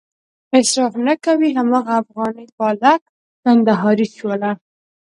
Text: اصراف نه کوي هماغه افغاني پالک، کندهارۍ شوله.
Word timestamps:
اصراف 0.57 0.93
نه 1.07 1.13
کوي 1.25 1.49
هماغه 1.59 1.93
افغاني 2.01 2.45
پالک، 2.57 3.01
کندهارۍ 3.43 4.05
شوله. 4.17 4.51